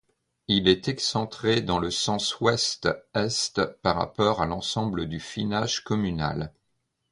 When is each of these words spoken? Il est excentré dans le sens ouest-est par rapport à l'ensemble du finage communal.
Il 0.47 0.67
est 0.67 0.87
excentré 0.87 1.61
dans 1.61 1.77
le 1.77 1.91
sens 1.91 2.39
ouest-est 2.39 3.61
par 3.83 3.97
rapport 3.97 4.41
à 4.41 4.47
l'ensemble 4.47 5.05
du 5.05 5.19
finage 5.19 5.83
communal. 5.83 6.51